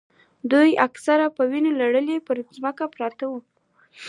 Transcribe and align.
دوه 0.49 0.65
عسکر 0.85 1.19
په 1.37 1.43
وینو 1.51 1.71
لړلي 1.81 2.17
پر 2.27 2.37
ځمکه 2.55 2.85
پراته 2.93 3.25
وو 3.29 3.39